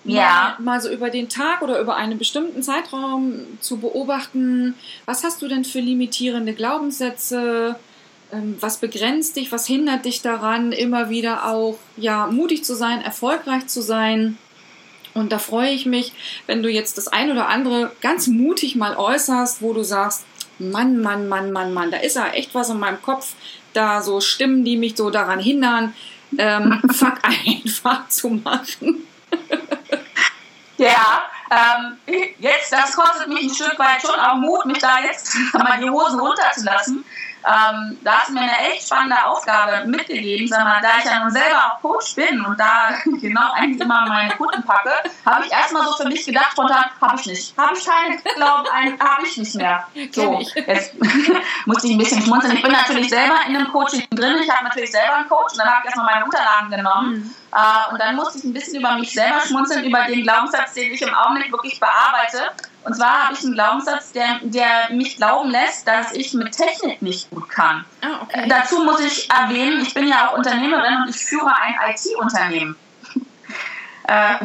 Ja. 0.04 0.56
Mal, 0.58 0.64
mal 0.64 0.80
so 0.80 0.88
über 0.88 1.10
den 1.10 1.28
Tag 1.28 1.60
oder 1.62 1.78
über 1.80 1.96
einen 1.96 2.16
bestimmten 2.16 2.62
Zeitraum 2.62 3.58
zu 3.60 3.78
beobachten, 3.78 4.74
was 5.04 5.24
hast 5.24 5.42
du 5.42 5.48
denn 5.48 5.64
für 5.64 5.80
limitierende 5.80 6.54
Glaubenssätze? 6.54 7.76
Ähm, 8.32 8.56
was 8.60 8.78
begrenzt 8.78 9.36
dich, 9.36 9.52
was 9.52 9.66
hindert 9.66 10.04
dich 10.04 10.20
daran, 10.20 10.72
immer 10.72 11.10
wieder 11.10 11.46
auch 11.46 11.78
ja, 11.96 12.26
mutig 12.26 12.64
zu 12.64 12.74
sein, 12.74 13.00
erfolgreich 13.02 13.68
zu 13.68 13.82
sein. 13.82 14.36
Und 15.14 15.32
da 15.32 15.38
freue 15.38 15.70
ich 15.70 15.86
mich, 15.86 16.12
wenn 16.46 16.62
du 16.62 16.68
jetzt 16.68 16.98
das 16.98 17.08
ein 17.08 17.30
oder 17.30 17.48
andere 17.48 17.92
ganz 18.00 18.26
mutig 18.26 18.74
mal 18.74 18.96
äußerst, 18.96 19.62
wo 19.62 19.72
du 19.72 19.82
sagst, 19.82 20.24
Mann, 20.58 21.00
Mann, 21.00 21.28
Mann, 21.28 21.52
Mann, 21.52 21.72
Mann, 21.72 21.90
da 21.90 21.98
ist 21.98 22.16
ja 22.16 22.28
echt 22.28 22.54
was 22.54 22.70
in 22.70 22.78
meinem 22.78 23.00
Kopf, 23.00 23.34
da 23.72 24.02
so 24.02 24.20
Stimmen, 24.20 24.64
die 24.64 24.76
mich 24.76 24.96
so 24.96 25.10
daran 25.10 25.38
hindern, 25.38 25.94
ähm, 26.36 26.82
fuck 26.92 27.18
einfach 27.22 28.08
zu 28.08 28.30
machen. 28.30 29.06
ja, 30.78 31.22
ähm, 31.50 31.96
jetzt, 32.38 32.72
das 32.72 32.92
kostet 32.92 33.28
mich 33.28 33.44
ein 33.44 33.54
Stück 33.54 33.78
weit 33.78 34.02
schon 34.02 34.18
auch 34.18 34.36
Mut, 34.36 34.66
mich 34.66 34.78
da 34.78 34.98
jetzt 35.00 35.36
mal 35.52 35.78
die 35.80 35.90
Hosen 35.90 36.18
runterzulassen. 36.18 37.04
Ähm, 37.46 37.96
da 38.02 38.18
hast 38.18 38.28
du 38.30 38.32
mir 38.32 38.40
eine 38.40 38.58
echt 38.72 38.86
spannende 38.86 39.24
Aufgabe 39.24 39.86
mitgegeben. 39.86 40.48
Sag 40.48 40.64
mal, 40.64 40.80
da 40.82 40.98
ich 40.98 41.04
ja 41.04 41.20
nun 41.20 41.30
selber 41.30 41.58
auch 41.58 41.80
Coach 41.80 42.16
bin 42.16 42.44
und 42.44 42.58
da 42.58 42.88
genau 43.20 43.52
eigentlich 43.52 43.80
immer 43.80 44.04
meine 44.08 44.34
Kunden 44.34 44.64
packe, 44.64 44.90
habe 45.24 45.46
ich 45.46 45.52
erstmal 45.52 45.86
so 45.86 45.92
für 45.96 46.08
mich 46.08 46.26
gedacht, 46.26 46.52
spontan, 46.52 46.86
habe 47.00 47.20
ich 47.20 47.26
nicht. 47.26 47.56
Habe 47.56 47.76
ich 47.76 47.84
keine 47.84 48.16
Glauben, 48.34 48.66
habe 48.98 49.26
ich 49.26 49.36
nicht 49.36 49.54
mehr. 49.54 49.86
So, 50.10 50.40
jetzt 50.40 50.94
musste 51.66 51.86
ich 51.86 51.92
ein 51.92 51.98
bisschen 51.98 52.22
schmunzeln. 52.22 52.56
Ich 52.56 52.62
bin 52.62 52.72
natürlich 52.72 53.10
selber 53.10 53.36
in 53.46 53.54
einem 53.54 53.68
Coaching 53.70 54.06
drin. 54.10 54.38
Ich 54.42 54.50
habe 54.50 54.64
natürlich 54.64 54.90
selber 54.90 55.14
einen 55.14 55.28
Coach 55.28 55.52
und 55.52 55.58
dann 55.58 55.68
habe 55.68 55.80
ich 55.82 55.86
erstmal 55.86 56.06
meine 56.06 56.24
Unterlagen 56.24 56.70
genommen. 56.70 57.12
Mhm. 57.12 57.34
Äh, 57.52 57.92
und 57.92 58.00
dann 58.00 58.16
musste 58.16 58.38
ich 58.38 58.44
ein 58.44 58.52
bisschen 58.52 58.80
über 58.80 58.96
mich 58.96 59.12
selber 59.12 59.40
schmunzeln, 59.46 59.84
über 59.84 60.02
den 60.04 60.22
Glaubenssatz, 60.22 60.74
den 60.74 60.92
ich 60.92 61.00
im 61.00 61.14
Augenblick 61.14 61.52
wirklich 61.52 61.78
bearbeite. 61.78 62.50
Und 62.86 62.94
zwar 62.94 63.24
habe 63.24 63.34
ich 63.34 63.42
einen 63.42 63.54
Glaubenssatz, 63.54 64.12
der, 64.12 64.38
der 64.42 64.90
mich 64.90 65.16
glauben 65.16 65.50
lässt, 65.50 65.88
dass 65.88 66.12
ich 66.12 66.32
mit 66.34 66.56
Technik 66.56 67.02
nicht 67.02 67.28
gut 67.30 67.48
kann. 67.48 67.84
Ah, 68.00 68.20
okay. 68.22 68.44
äh, 68.44 68.48
dazu 68.48 68.84
muss 68.84 69.00
ich 69.00 69.28
erwähnen, 69.28 69.82
ich 69.82 69.92
bin 69.92 70.06
ja 70.06 70.28
auch 70.28 70.38
Unternehmerin 70.38 71.02
und 71.02 71.10
ich 71.10 71.16
führe 71.16 71.52
ein 71.52 71.74
IT-Unternehmen. 71.90 72.76
äh, 74.08 74.36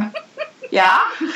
ja. 0.72 1.02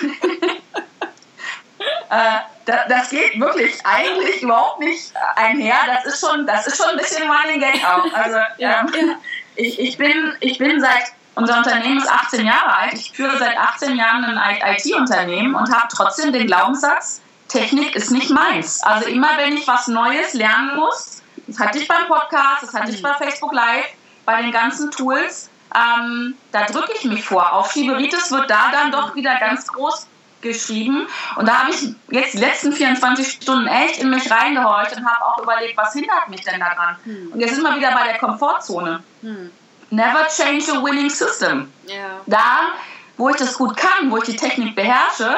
äh, 2.09 2.39
das 2.65 3.11
geht 3.11 3.39
wirklich 3.39 3.85
eigentlich 3.85 4.41
überhaupt 4.41 4.79
nicht 4.79 5.13
einher. 5.35 5.77
Das 5.85 6.05
ist 6.11 6.27
schon, 6.27 6.47
das 6.47 6.65
ist 6.65 6.77
schon 6.77 6.89
ein 6.89 6.97
bisschen 6.97 7.29
Running 7.29 7.59
Gag 7.59 7.85
auch. 7.85 8.11
Also 8.15 8.39
ähm, 8.57 9.15
ich, 9.55 9.77
ich, 9.77 9.99
bin, 9.99 10.33
ich 10.39 10.57
bin 10.57 10.81
seit 10.81 11.13
unser 11.35 11.57
Unternehmen 11.57 11.97
ist 11.97 12.09
18 12.09 12.45
Jahre 12.45 12.75
alt. 12.75 12.93
Ich 12.93 13.11
führe 13.11 13.37
seit 13.37 13.57
18 13.57 13.95
Jahren 13.95 14.23
ein 14.23 14.75
IT-Unternehmen 14.75 15.55
und 15.55 15.73
habe 15.73 15.87
trotzdem 15.93 16.31
den 16.31 16.47
Glaubenssatz, 16.47 17.21
Technik 17.47 17.95
ist 17.95 18.11
nicht 18.11 18.31
meins. 18.31 18.81
Also 18.83 19.07
immer 19.07 19.29
wenn 19.37 19.55
ich 19.55 19.67
was 19.67 19.87
Neues 19.87 20.33
lernen 20.33 20.75
muss, 20.77 21.21
das 21.47 21.59
hatte 21.59 21.77
ich 21.77 21.87
beim 21.87 22.07
Podcast, 22.07 22.63
das 22.63 22.73
hatte 22.73 22.91
ich 22.91 23.01
bei 23.01 23.13
Facebook 23.13 23.53
Live, 23.53 23.85
bei 24.25 24.41
den 24.41 24.51
ganzen 24.51 24.89
Tools, 24.89 25.49
ähm, 25.75 26.35
da 26.51 26.65
drücke 26.65 26.93
ich 26.97 27.05
mich 27.05 27.23
vor. 27.23 27.53
Auf 27.53 27.71
Schieberitis 27.71 28.31
wird 28.31 28.49
da 28.49 28.71
dann 28.71 28.91
doch 28.91 29.13
wieder 29.15 29.37
ganz 29.39 29.67
groß 29.67 30.07
geschrieben. 30.41 31.07
Und 31.35 31.47
da 31.47 31.63
habe 31.63 31.71
ich 31.71 31.93
jetzt 32.09 32.35
die 32.35 32.39
letzten 32.39 32.71
24 32.71 33.27
Stunden 33.27 33.67
echt 33.67 34.01
in 34.01 34.09
mich 34.09 34.31
reingehorcht 34.31 34.95
und 34.95 35.05
habe 35.05 35.25
auch 35.25 35.41
überlegt, 35.41 35.75
was 35.77 35.93
hindert 35.93 36.29
mich 36.29 36.41
denn 36.41 36.59
daran? 36.59 36.95
Hm. 37.03 37.31
Und 37.33 37.39
jetzt 37.39 37.55
sind 37.55 37.63
wir 37.63 37.75
wieder 37.75 37.91
bei 37.91 38.05
der 38.05 38.17
Komfortzone. 38.17 39.03
Hm. 39.21 39.51
Never 39.95 40.27
change 40.27 40.69
a 40.71 40.83
winning 40.83 41.09
system. 41.09 41.71
Ja. 41.85 42.21
Da, 42.25 42.73
wo 43.17 43.29
ich 43.29 43.37
das 43.37 43.57
gut 43.57 43.77
kann, 43.77 44.11
wo 44.11 44.17
ich 44.17 44.25
die 44.25 44.35
Technik 44.35 44.75
beherrsche, 44.75 45.37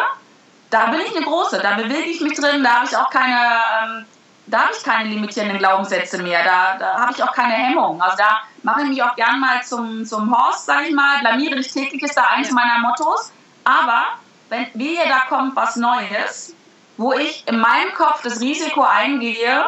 da 0.70 0.88
bin 0.88 1.02
ich 1.02 1.16
eine 1.16 1.26
große, 1.26 1.60
da 1.60 1.76
bewege 1.76 2.10
ich 2.10 2.22
mich 2.22 2.34
drin, 2.34 2.64
da 2.64 2.78
habe 2.78 2.86
ich 2.86 2.98
auch 2.98 3.10
keine, 3.10 3.36
ähm, 3.36 4.06
da 4.48 4.64
habe 4.64 4.74
ich 4.76 4.84
keine 4.84 5.10
limitierenden 5.10 5.60
Glaubenssätze 5.60 6.18
mehr, 6.22 6.44
da, 6.44 6.78
da 6.80 7.02
habe 7.02 7.14
ich 7.14 7.22
auch 7.24 7.34
keine 7.34 7.54
Hemmung. 7.54 8.02
Also 8.02 8.18
da 8.18 8.40
mache 8.64 8.82
ich 8.82 8.90
mich 8.90 9.04
auch 9.04 9.16
gern 9.16 9.40
mal 9.40 9.62
zum, 9.64 10.04
zum 10.06 10.36
Horst, 10.36 10.66
sage 10.66 10.88
ich 10.88 10.96
mal, 10.96 11.20
blamiere 11.20 11.56
dich 11.56 11.72
täglich 11.72 12.02
ist 12.02 12.18
da 12.18 12.24
eins 12.36 12.52
meiner 12.52 12.80
Mottos. 12.80 13.32
Aber 13.64 14.04
wenn 14.50 14.68
wehe, 14.74 15.08
da 15.08 15.20
kommt 15.30 15.56
was 15.56 15.76
Neues, 15.76 16.56
wo 16.98 17.14
ich 17.14 17.48
in 17.48 17.60
meinem 17.60 17.94
Kopf 17.94 18.24
das 18.24 18.42
Risiko 18.42 18.82
eingehe, 18.82 19.66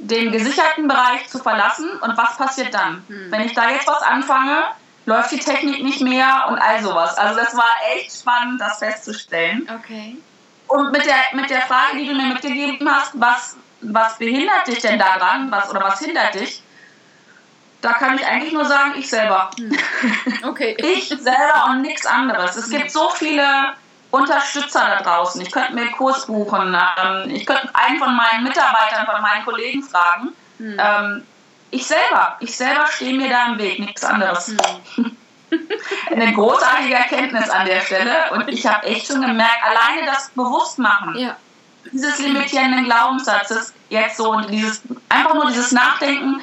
den 0.00 0.32
gesicherten 0.32 0.88
Bereich 0.88 1.28
zu 1.28 1.38
verlassen 1.38 1.88
und 2.00 2.16
was 2.16 2.36
passiert 2.36 2.74
dann? 2.74 3.04
Hm. 3.08 3.30
Wenn 3.30 3.42
ich 3.42 3.52
da 3.52 3.70
jetzt 3.70 3.86
was 3.86 4.02
anfange, 4.02 4.64
läuft 5.04 5.32
die 5.32 5.38
Technik 5.38 5.82
nicht 5.82 6.00
mehr 6.00 6.46
und 6.48 6.58
all 6.58 6.82
sowas. 6.82 7.16
Also 7.16 7.38
das 7.38 7.56
war 7.56 7.68
echt 7.94 8.12
spannend, 8.12 8.60
das 8.60 8.78
festzustellen. 8.78 9.68
Okay. 9.82 10.16
Und 10.68 10.92
mit 10.92 11.04
der, 11.04 11.16
mit 11.34 11.50
der 11.50 11.62
Frage, 11.62 11.98
die 11.98 12.06
du 12.06 12.14
mir 12.14 12.26
mitgegeben 12.26 12.88
hast, 12.90 13.12
was, 13.14 13.56
was 13.80 14.18
behindert 14.18 14.66
dich 14.66 14.78
denn 14.80 14.98
daran, 14.98 15.50
was, 15.50 15.70
oder 15.70 15.82
was 15.82 15.98
hindert 16.00 16.34
dich, 16.34 16.62
da 17.80 17.94
kann 17.94 18.14
ich 18.16 18.26
eigentlich 18.26 18.52
nur 18.52 18.64
sagen, 18.64 18.94
ich 18.96 19.08
selber. 19.08 19.50
Hm. 19.58 19.76
Okay. 20.44 20.76
ich 20.78 21.08
selber 21.08 21.66
und 21.70 21.82
nichts 21.82 22.06
anderes. 22.06 22.56
Es 22.56 22.70
gibt 22.70 22.90
so 22.90 23.08
viele 23.10 23.74
Unterstützer 24.10 24.80
da 24.80 25.02
draußen. 25.02 25.40
Ich 25.40 25.50
könnte 25.50 25.74
mir 25.74 25.82
einen 25.82 25.92
Kurs 25.92 26.26
buchen. 26.26 26.76
Ähm, 27.02 27.30
ich 27.30 27.46
könnte 27.46 27.70
einen 27.74 27.98
von 27.98 28.14
meinen 28.16 28.44
Mitarbeitern, 28.44 29.06
von 29.06 29.22
meinen 29.22 29.44
Kollegen 29.44 29.82
fragen. 29.82 30.30
Hm. 30.58 30.76
Ähm, 30.78 31.22
ich 31.70 31.86
selber, 31.86 32.36
ich 32.40 32.56
selber 32.56 32.86
stehe 32.88 33.16
mir 33.16 33.28
da 33.28 33.46
im 33.46 33.58
Weg, 33.58 33.78
nichts 33.78 34.04
anderes. 34.04 34.54
Hm. 34.96 35.16
Eine 36.10 36.32
großartige 36.32 36.94
Erkenntnis 36.94 37.50
an 37.50 37.66
der 37.66 37.80
Stelle 37.80 38.30
und 38.32 38.48
ich 38.48 38.66
habe 38.66 38.86
echt 38.86 39.06
schon 39.06 39.20
gemerkt, 39.20 39.64
alleine 39.64 40.06
das 40.06 40.30
Bewusstmachen, 40.30 41.16
ja. 41.18 41.36
dieses 41.92 42.18
limitierenden 42.20 42.84
Glaubenssatzes 42.84 43.74
jetzt 43.88 44.16
so 44.16 44.30
und 44.30 44.48
dieses, 44.48 44.82
einfach 45.08 45.34
nur 45.34 45.46
dieses 45.46 45.72
Nachdenken, 45.72 46.40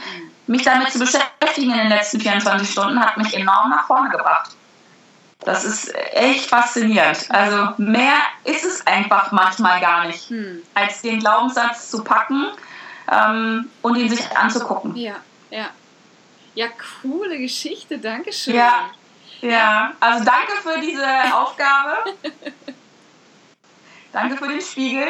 mich 0.48 0.64
damit 0.64 0.92
zu 0.92 1.00
beschäftigen 1.00 1.72
in 1.72 1.78
den 1.78 1.90
letzten 1.90 2.20
24 2.20 2.70
Stunden, 2.70 3.00
hat 3.00 3.18
mich 3.18 3.34
enorm 3.34 3.70
nach 3.70 3.88
vorne 3.88 4.10
gebracht. 4.10 4.57
Das 5.48 5.63
ist 5.63 5.96
echt 6.12 6.50
faszinierend. 6.50 7.25
Also 7.30 7.70
mehr 7.77 8.18
ist 8.44 8.66
es 8.66 8.86
einfach 8.86 9.32
manchmal 9.32 9.80
gar 9.80 10.06
nicht, 10.06 10.30
hm. 10.30 10.62
als 10.74 11.01
den 11.01 11.22
Glaubenssatz 11.22 11.89
zu 11.89 12.04
packen 12.04 12.48
ähm, 13.10 13.70
und 13.82 13.96
ihn 13.96 14.10
sich 14.10 14.30
anzugucken. 14.36 14.94
Ja, 14.98 15.16
ja. 15.50 15.70
Ja, 16.54 16.68
coole 17.01 17.38
Geschichte, 17.38 17.98
Dankeschön. 17.98 18.56
Ja, 18.56 18.89
ja. 19.39 19.94
Also 20.01 20.25
danke 20.25 20.51
für 20.62 20.82
diese 20.82 21.06
Aufgabe. 21.34 21.96
danke 24.12 24.36
für 24.36 24.50
den 24.50 24.60
Spiegel. 24.60 25.08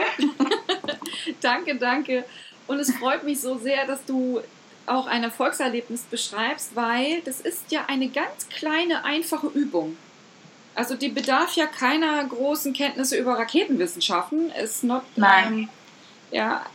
danke, 1.41 1.77
danke. 1.77 2.25
Und 2.67 2.77
es 2.79 2.95
freut 2.95 3.23
mich 3.23 3.41
so 3.41 3.57
sehr, 3.57 3.87
dass 3.87 4.05
du 4.05 4.43
auch 4.85 5.07
ein 5.07 5.23
Erfolgserlebnis 5.23 6.03
beschreibst, 6.03 6.75
weil 6.75 7.21
das 7.21 7.41
ist 7.41 7.71
ja 7.71 7.85
eine 7.87 8.09
ganz 8.09 8.47
kleine, 8.49 9.03
einfache 9.03 9.47
Übung. 9.47 9.97
Also 10.77 10.95
die 10.95 11.09
bedarf 11.09 11.55
ja 11.55 11.65
keiner 11.65 12.23
großen 12.23 12.71
Kenntnisse 12.71 13.17
über 13.17 13.33
Raketenwissenschaften. 13.33 14.51
Ist 14.51 14.83
not, 14.83 15.01
Nein. 15.15 15.53
Ähm, 15.53 15.69
ja, 16.29 16.65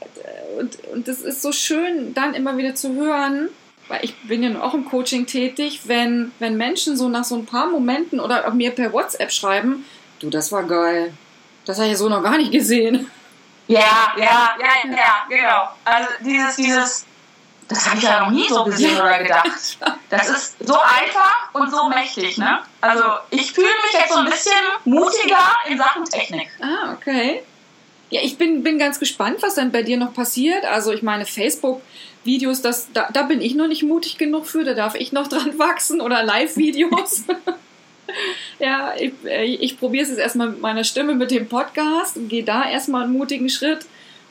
und, 0.58 0.76
und 0.92 1.06
das 1.06 1.20
ist 1.20 1.40
so 1.40 1.52
schön, 1.52 2.12
dann 2.12 2.34
immer 2.34 2.56
wieder 2.56 2.74
zu 2.74 2.94
hören, 2.94 3.48
weil 3.86 4.04
ich 4.04 4.20
bin 4.22 4.42
ja 4.42 4.60
auch 4.60 4.74
im 4.74 4.86
Coaching 4.86 5.26
tätig, 5.26 5.82
wenn, 5.84 6.32
wenn 6.40 6.56
Menschen 6.56 6.96
so 6.96 7.08
nach 7.08 7.22
so 7.22 7.36
ein 7.36 7.46
paar 7.46 7.68
Momenten 7.68 8.18
oder 8.18 8.48
auch 8.48 8.54
mir 8.54 8.72
per 8.72 8.92
WhatsApp 8.92 9.30
schreiben, 9.30 9.84
du, 10.18 10.30
das 10.30 10.50
war 10.50 10.64
geil. 10.64 11.12
Das 11.64 11.76
habe 11.76 11.86
ich 11.86 11.92
ja 11.92 11.98
so 11.98 12.08
noch 12.08 12.24
gar 12.24 12.38
nicht 12.38 12.50
gesehen. 12.50 13.08
Ja, 13.68 14.14
ja, 14.16 14.56
ja, 14.58 14.90
ja, 14.90 15.26
genau. 15.28 15.68
Also 15.84 16.08
dieses, 16.24 16.56
dieses 16.56 17.06
das 17.72 17.88
habe 17.88 17.98
ich 17.98 18.04
ja 18.04 18.20
noch 18.20 18.30
nie 18.30 18.48
so 18.48 18.64
gesehen 18.64 19.00
oder 19.00 19.18
gedacht. 19.22 19.78
Das 20.10 20.28
ist 20.28 20.56
so 20.60 20.74
einfach 20.74 21.54
und 21.54 21.70
so 21.70 21.88
mächtig, 21.88 22.38
ne? 22.38 22.60
Also 22.80 23.04
ich 23.30 23.52
fühle 23.52 23.66
mich 23.66 24.00
jetzt 24.00 24.12
so 24.12 24.18
ein 24.18 24.26
bisschen 24.26 24.52
mutiger 24.84 25.56
in 25.68 25.78
Sachen 25.78 26.04
Technik. 26.04 26.48
Ah, 26.60 26.92
okay. 26.92 27.42
Ja, 28.10 28.20
ich 28.22 28.36
bin, 28.36 28.62
bin 28.62 28.78
ganz 28.78 29.00
gespannt, 29.00 29.38
was 29.40 29.54
dann 29.54 29.72
bei 29.72 29.82
dir 29.82 29.96
noch 29.96 30.12
passiert. 30.12 30.66
Also 30.66 30.92
ich 30.92 31.02
meine, 31.02 31.24
Facebook-Videos, 31.24 32.60
das, 32.60 32.92
da, 32.92 33.08
da 33.10 33.22
bin 33.22 33.40
ich 33.40 33.54
noch 33.54 33.68
nicht 33.68 33.84
mutig 33.84 34.18
genug 34.18 34.46
für, 34.46 34.64
da 34.64 34.74
darf 34.74 34.94
ich 34.94 35.12
noch 35.12 35.28
dran 35.28 35.58
wachsen 35.58 36.00
oder 36.02 36.22
Live-Videos. 36.22 37.24
ja, 38.58 38.94
ich, 38.98 39.12
äh, 39.24 39.44
ich 39.44 39.78
probiere 39.78 40.04
es 40.04 40.10
jetzt 40.10 40.18
erstmal 40.18 40.50
mit 40.50 40.60
meiner 40.60 40.84
Stimme, 40.84 41.14
mit 41.14 41.30
dem 41.30 41.48
Podcast 41.48 42.18
und 42.18 42.28
gehe 42.28 42.44
da 42.44 42.68
erstmal 42.68 43.04
einen 43.04 43.14
mutigen 43.14 43.48
Schritt. 43.48 43.86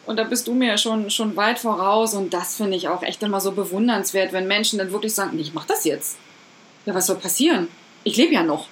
Und 0.05 0.17
da 0.17 0.24
bist 0.24 0.48
du 0.48 0.53
mir 0.53 0.77
schon, 0.77 1.10
schon 1.10 1.36
weit 1.36 1.60
voraus 1.60 2.13
und 2.13 2.34
das 2.34 2.55
finde 2.55 2.75
ich 2.75 2.88
auch 2.88 3.03
echt 3.03 3.22
immer 3.22 3.39
so 3.39 3.51
bewundernswert, 3.51 4.34
wenn 4.34 4.48
Menschen 4.48 4.79
dann 4.79 4.91
wirklich 4.91 5.13
sagen, 5.13 5.38
ich 5.39 5.53
mache 5.53 5.67
das 5.67 5.86
jetzt. 5.86 6.17
Ja, 6.86 6.96
was 6.96 7.05
soll 7.05 7.17
passieren? 7.17 7.67
Ich 8.03 8.17
lebe 8.17 8.34
ja 8.34 8.43
noch. 8.43 8.67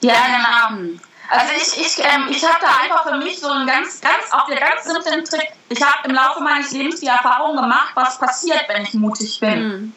Ja, 0.00 0.14
genau. 0.26 0.98
Also 1.28 1.52
ich, 1.56 1.86
ich, 1.86 1.98
ähm, 2.04 2.26
ich 2.28 2.42
habe 2.42 2.58
da 2.60 2.68
einfach 2.82 3.08
für 3.08 3.16
mich 3.18 3.38
so 3.38 3.48
einen 3.48 3.66
ganz, 3.66 4.00
ganz, 4.00 4.32
auch 4.32 4.46
der 4.46 4.58
ganz 4.58 4.84
simplen 4.84 5.24
Trick. 5.24 5.52
Ich 5.68 5.80
habe 5.80 6.08
im 6.08 6.14
Laufe 6.14 6.42
meines 6.42 6.72
Lebens 6.72 7.00
die 7.00 7.06
Erfahrung 7.06 7.54
gemacht, 7.54 7.92
was 7.94 8.18
passiert, 8.18 8.64
wenn 8.68 8.82
ich 8.82 8.94
mutig 8.94 9.38
bin. 9.38 9.68
Mhm. 9.68 9.92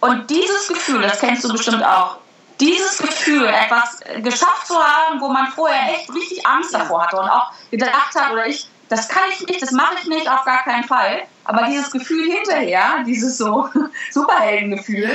Und 0.00 0.28
dieses 0.28 0.68
Gefühl, 0.68 1.02
das 1.02 1.20
kennst 1.20 1.44
du 1.44 1.52
bestimmt 1.52 1.84
auch, 1.84 2.18
dieses 2.58 2.98
Gefühl, 2.98 3.46
etwas 3.46 4.00
geschafft 4.22 4.66
zu 4.66 4.74
haben, 4.74 5.20
wo 5.20 5.28
man 5.28 5.46
vorher 5.48 5.94
echt 5.94 6.12
richtig 6.12 6.44
Angst 6.46 6.74
davor 6.74 7.04
hatte 7.04 7.16
und 7.18 7.28
auch 7.28 7.52
gedacht 7.70 8.14
hat, 8.14 8.32
oder 8.32 8.46
ich, 8.46 8.66
das 8.88 9.08
kann 9.08 9.24
ich 9.32 9.46
nicht, 9.46 9.62
das 9.62 9.72
mache 9.72 9.96
ich 10.00 10.06
nicht, 10.06 10.28
auf 10.28 10.44
gar 10.44 10.62
keinen 10.62 10.84
Fall. 10.84 11.22
Aber 11.44 11.64
dieses 11.64 11.90
Gefühl 11.90 12.30
hinterher, 12.30 13.02
dieses 13.06 13.38
so 13.38 13.68
Superheldengefühl, 14.10 15.10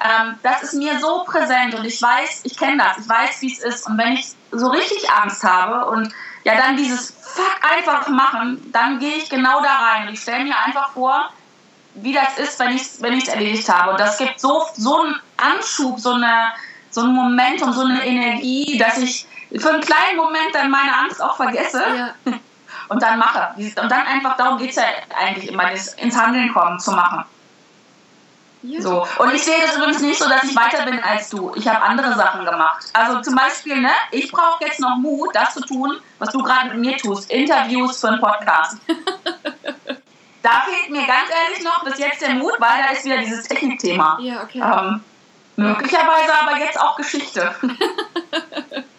ähm, 0.00 0.34
das 0.42 0.62
ist 0.64 0.74
mir 0.74 0.98
so 0.98 1.24
präsent 1.24 1.74
und 1.74 1.84
ich 1.84 2.00
weiß, 2.00 2.42
ich 2.44 2.56
kenne 2.56 2.78
das, 2.78 3.04
ich 3.04 3.08
weiß, 3.08 3.40
wie 3.40 3.52
es 3.52 3.60
ist. 3.60 3.86
Und 3.86 3.96
wenn 3.98 4.12
ich 4.12 4.26
so 4.50 4.68
richtig 4.68 5.10
Angst 5.10 5.42
habe 5.42 5.86
und 5.86 6.12
ja 6.44 6.56
dann 6.56 6.76
dieses 6.76 7.10
Fuck 7.10 7.60
einfach 7.74 8.08
machen, 8.08 8.70
dann 8.72 8.98
gehe 8.98 9.16
ich 9.16 9.28
genau 9.30 9.62
da 9.62 9.74
rein 9.76 10.08
und 10.08 10.14
ich 10.14 10.20
stelle 10.20 10.44
mir 10.44 10.58
einfach 10.58 10.90
vor, 10.92 11.30
wie 11.94 12.12
das 12.12 12.38
ist, 12.38 12.58
wenn 12.58 12.74
ich 12.74 12.82
es 12.82 13.02
wenn 13.02 13.18
erledigt 13.20 13.68
habe. 13.68 13.92
Und 13.92 14.00
das 14.00 14.18
gibt 14.18 14.40
so, 14.40 14.64
so 14.76 15.00
einen 15.00 15.14
Anschub, 15.36 15.98
so, 15.98 16.12
eine, 16.12 16.52
so 16.90 17.02
ein 17.02 17.12
Momentum, 17.12 17.72
so 17.72 17.82
eine 17.82 18.04
Energie, 18.04 18.76
dass 18.78 18.98
ich 18.98 19.26
für 19.56 19.70
einen 19.70 19.80
kleinen 19.80 20.16
Moment 20.16 20.54
dann 20.54 20.70
meine 20.70 20.94
Angst 20.96 21.22
auch 21.22 21.36
vergesse. 21.36 21.82
Ja. 21.96 22.14
und 22.88 23.02
dann 23.02 23.18
mache. 23.18 23.54
Und 23.56 23.90
dann 23.90 24.06
einfach, 24.06 24.36
darum 24.36 24.58
geht 24.58 24.70
es 24.70 24.76
ja 24.76 24.84
eigentlich 25.18 25.50
immer, 25.50 25.70
ins 25.70 26.16
Handeln 26.16 26.52
kommen 26.52 26.78
zu 26.78 26.92
machen. 26.92 27.24
Ja. 28.66 28.80
So. 28.80 29.06
Und 29.18 29.34
ich 29.34 29.42
sehe 29.42 29.60
das 29.60 29.76
übrigens 29.76 30.00
nicht 30.00 30.18
so, 30.18 30.26
dass 30.26 30.42
ich 30.44 30.56
weiter 30.56 30.86
bin 30.86 30.98
als 31.00 31.28
du. 31.28 31.52
Ich 31.54 31.68
habe 31.68 31.82
andere 31.82 32.14
Sachen 32.14 32.46
gemacht. 32.46 32.86
Also 32.94 33.20
zum 33.20 33.34
Beispiel, 33.34 33.78
ne, 33.78 33.90
ich 34.10 34.32
brauche 34.32 34.64
jetzt 34.64 34.80
noch 34.80 34.96
Mut, 34.96 35.34
das 35.34 35.52
zu 35.52 35.60
tun, 35.60 36.00
was 36.18 36.30
du 36.30 36.42
gerade 36.42 36.70
mit 36.70 36.78
mir 36.78 36.96
tust. 36.96 37.30
Interviews 37.30 38.00
für 38.00 38.08
einen 38.08 38.20
Podcast. 38.20 38.78
da 40.42 40.50
fehlt 40.66 40.90
mir 40.90 41.06
ganz 41.06 41.28
ehrlich 41.28 41.62
noch 41.62 41.84
bis 41.84 41.98
jetzt 41.98 42.22
der 42.22 42.30
Mut, 42.36 42.54
weil 42.58 42.82
da 42.82 42.92
ist 42.92 43.04
wieder 43.04 43.18
dieses 43.18 43.46
Technikthema. 43.46 44.18
Ja, 44.22 44.42
okay. 44.42 44.62
Ähm, 44.64 45.00
möglicherweise 45.56 46.32
aber 46.40 46.58
jetzt 46.58 46.80
auch 46.80 46.96
Geschichte. 46.96 47.54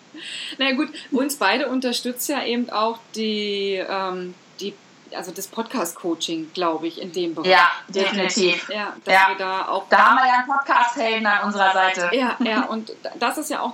naja 0.58 0.76
gut, 0.76 0.90
uns 1.12 1.38
beide 1.38 1.68
unterstützt 1.68 2.28
ja 2.30 2.44
eben 2.44 2.70
auch 2.70 3.00
die, 3.16 3.84
ähm, 3.88 4.34
die 4.60 4.74
also 5.16 5.32
das 5.32 5.48
Podcast-Coaching, 5.48 6.52
glaube 6.54 6.88
ich, 6.88 7.02
in 7.02 7.12
dem 7.12 7.36
Bereich. 7.36 7.52
Ja, 7.52 7.72
definitiv. 7.88 8.70
Ja, 8.70 8.96
dass 9.04 9.14
ja. 9.14 9.30
wir 9.30 9.38
da 9.38 9.68
auch. 9.68 9.88
Da 9.90 9.98
haben 9.98 10.18
wir 10.18 10.28
ja 10.28 10.34
einen 10.40 10.48
Podcast-Helden 10.48 11.26
an 11.26 11.46
unserer 11.46 11.74
Seite. 11.74 12.10
Ja, 12.14 12.38
ja, 12.44 12.66
und 12.66 12.92
das 13.20 13.38
ist 13.38 13.50
ja 13.50 13.62
auch, 13.62 13.74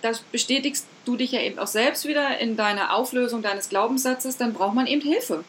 das 0.00 0.20
bestätigst 0.20 0.86
du 1.04 1.16
dich 1.16 1.32
ja 1.32 1.40
eben 1.40 1.58
auch 1.58 1.66
selbst 1.66 2.06
wieder 2.06 2.38
in 2.38 2.56
deiner 2.56 2.94
Auflösung 2.94 3.42
deines 3.42 3.68
Glaubenssatzes, 3.68 4.36
dann 4.36 4.52
braucht 4.52 4.74
man 4.74 4.86
eben 4.86 5.02
Hilfe. 5.02 5.44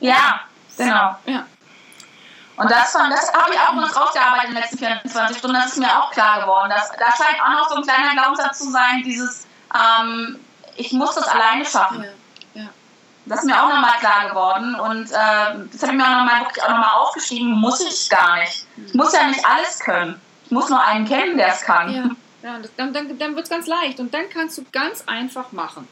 Ja, 0.00 0.40
genau. 0.76 1.16
Ja. 1.26 1.46
Und 2.56 2.70
das, 2.70 2.92
das 2.92 3.32
habe 3.32 3.52
ich 3.52 3.60
auch 3.60 3.72
noch 3.72 3.96
rausgearbeitet 3.96 4.48
in 4.48 4.54
den 4.54 4.62
letzten 4.62 4.78
24 4.78 5.38
Stunden, 5.38 5.56
das 5.56 5.72
ist 5.72 5.78
mir 5.78 5.88
auch 5.88 6.10
klar 6.10 6.40
geworden. 6.40 6.70
Das, 6.70 6.90
da 6.90 7.06
scheint 7.06 7.40
auch 7.42 7.50
noch 7.50 7.68
so 7.68 7.76
ein 7.76 7.82
kleiner 7.82 8.12
Glaubenssatz 8.12 8.58
zu 8.58 8.70
sein, 8.70 9.02
dieses, 9.02 9.46
ähm, 9.74 10.38
ich 10.76 10.92
muss 10.92 11.14
das 11.14 11.26
alleine 11.28 11.64
schaffen. 11.64 12.04
Ja. 12.54 12.68
Das 13.24 13.40
ist 13.40 13.46
mir 13.46 13.62
auch 13.62 13.68
nochmal 13.68 13.98
klar 14.00 14.28
geworden 14.28 14.74
und 14.74 15.10
äh, 15.10 15.66
das 15.72 15.82
habe 15.82 15.92
ich 15.92 15.98
mir 15.98 16.04
auch 16.04 16.18
nochmal 16.18 16.40
wirklich 16.40 16.62
auch 16.62 16.68
nochmal 16.68 16.90
aufgeschrieben, 16.90 17.52
muss 17.52 17.80
ich 17.80 18.10
gar 18.10 18.36
nicht. 18.38 18.66
Ich 18.86 18.94
muss 18.94 19.12
ja 19.14 19.24
nicht 19.26 19.44
alles 19.46 19.78
können. 19.78 20.20
Ich 20.44 20.50
muss 20.50 20.68
nur 20.68 20.82
einen 20.82 21.06
kennen, 21.06 21.38
der 21.38 21.48
es 21.48 21.62
kann. 21.62 21.90
Ja, 21.90 22.02
ja 22.42 22.58
dann, 22.76 22.92
dann, 22.92 23.18
dann 23.18 23.34
wird 23.34 23.44
es 23.44 23.50
ganz 23.50 23.66
leicht 23.66 23.98
und 23.98 24.12
dann 24.12 24.28
kannst 24.28 24.58
du 24.58 24.64
ganz 24.72 25.04
einfach 25.06 25.52
machen. 25.52 25.88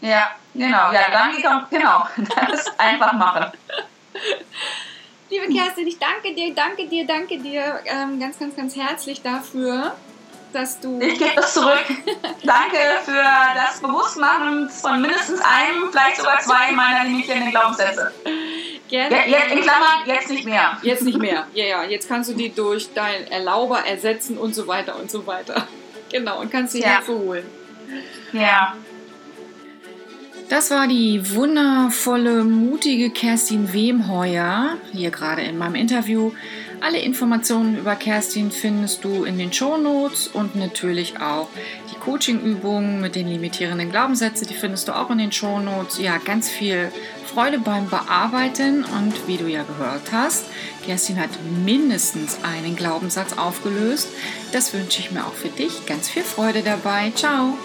Ja, 0.00 0.30
genau. 0.54 0.92
Ja, 0.92 1.10
dann 1.10 1.66
genau. 1.70 2.06
Das 2.48 2.78
einfach 2.78 3.12
machen. 3.12 3.52
Liebe 5.34 5.52
Kerstin, 5.52 5.88
ich 5.88 5.98
danke 5.98 6.32
dir, 6.32 6.54
danke 6.54 6.86
dir, 6.86 7.04
danke 7.04 7.38
dir 7.38 7.80
ähm, 7.86 8.20
ganz, 8.20 8.38
ganz, 8.38 8.54
ganz 8.54 8.76
herzlich 8.76 9.20
dafür 9.20 9.92
dass 10.52 10.78
du. 10.78 11.00
Ich 11.00 11.18
gebe 11.18 11.32
das 11.34 11.52
zurück. 11.52 11.84
Danke 12.44 12.78
für 13.04 13.24
das 13.56 13.80
Bewusstmachen 13.80 14.70
von 14.70 15.02
mindestens 15.02 15.40
einem, 15.40 15.90
vielleicht 15.90 16.18
sogar 16.18 16.38
zwei 16.38 16.70
meiner 16.70 17.02
limitierenden 17.08 17.50
Glaubenssätze. 17.50 18.12
Gerne. 18.88 19.16
Ja, 19.16 19.26
jetzt, 19.26 19.52
in 19.52 19.62
Klammern, 19.62 20.06
jetzt 20.06 20.30
nicht 20.30 20.44
mehr. 20.44 20.78
Jetzt 20.82 21.02
nicht 21.02 21.18
mehr. 21.18 21.48
Ja, 21.54 21.64
ja. 21.64 21.82
Jetzt 21.82 22.08
kannst 22.08 22.30
du 22.30 22.34
die 22.34 22.54
durch 22.54 22.94
dein 22.94 23.26
Erlauber 23.26 23.80
ersetzen 23.80 24.38
und 24.38 24.54
so 24.54 24.68
weiter 24.68 24.94
und 24.94 25.10
so 25.10 25.26
weiter. 25.26 25.66
Genau, 26.10 26.40
und 26.40 26.52
kannst 26.52 26.74
sie 26.74 26.80
ja. 26.80 26.98
Hilfe 26.98 27.18
holen. 27.18 27.44
Ja. 28.32 28.76
Das 30.48 30.70
war 30.70 30.86
die 30.86 31.34
wundervolle, 31.34 32.44
mutige 32.44 33.10
Kerstin 33.10 33.72
Wemheuer, 33.72 34.76
hier 34.92 35.10
gerade 35.10 35.42
in 35.42 35.56
meinem 35.56 35.74
Interview. 35.74 36.32
Alle 36.80 36.98
Informationen 36.98 37.78
über 37.78 37.96
Kerstin 37.96 38.50
findest 38.50 39.04
du 39.04 39.24
in 39.24 39.38
den 39.38 39.52
Show 39.54 39.78
Notes 39.78 40.28
und 40.28 40.54
natürlich 40.54 41.18
auch 41.18 41.48
die 41.90 41.98
Coaching-Übungen 41.98 43.00
mit 43.00 43.14
den 43.14 43.26
limitierenden 43.26 43.90
Glaubenssätzen, 43.90 44.46
die 44.46 44.54
findest 44.54 44.88
du 44.88 44.92
auch 44.92 45.10
in 45.10 45.16
den 45.16 45.32
Show 45.32 45.60
Notes. 45.60 45.98
Ja, 45.98 46.18
ganz 46.18 46.50
viel 46.50 46.92
Freude 47.24 47.58
beim 47.58 47.88
Bearbeiten 47.88 48.84
und 48.84 49.26
wie 49.26 49.38
du 49.38 49.48
ja 49.48 49.62
gehört 49.62 50.12
hast, 50.12 50.44
Kerstin 50.84 51.18
hat 51.18 51.30
mindestens 51.64 52.38
einen 52.42 52.76
Glaubenssatz 52.76 53.38
aufgelöst. 53.38 54.08
Das 54.52 54.74
wünsche 54.74 55.00
ich 55.00 55.10
mir 55.10 55.26
auch 55.26 55.32
für 55.32 55.48
dich. 55.48 55.86
Ganz 55.86 56.10
viel 56.10 56.22
Freude 56.22 56.62
dabei. 56.62 57.12
Ciao! 57.14 57.56